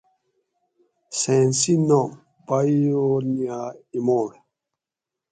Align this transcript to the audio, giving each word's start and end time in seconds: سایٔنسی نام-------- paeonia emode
سایٔنسی 1.19 1.73
نام-------- 1.87 2.09
paeonia 2.47 3.59
emode 3.97 4.37